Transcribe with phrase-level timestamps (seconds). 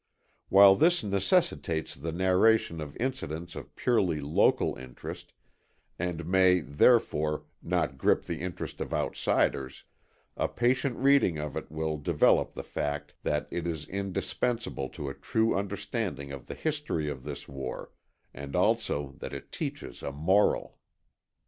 [0.49, 5.31] While this necessitates the narration of incidents of purely local interest,
[5.99, 9.83] and may, therefore, not grip the interest of outsiders,
[10.35, 15.13] a patient reading of it will develop the fact that it is indispensable to a
[15.13, 17.91] true understanding of the history of this war,
[18.33, 20.79] and also that it teaches a moral.